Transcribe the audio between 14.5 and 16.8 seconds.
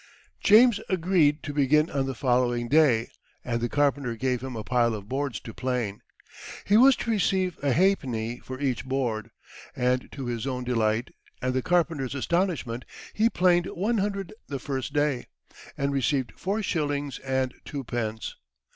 first day, and received four